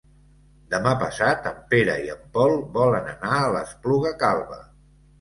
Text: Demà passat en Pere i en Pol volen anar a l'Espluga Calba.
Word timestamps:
Demà 0.71 0.93
passat 1.03 1.51
en 1.51 1.61
Pere 1.75 1.99
i 2.07 2.11
en 2.15 2.25
Pol 2.39 2.57
volen 2.81 3.15
anar 3.15 3.39
a 3.45 3.55
l'Espluga 3.59 4.19
Calba. 4.27 4.63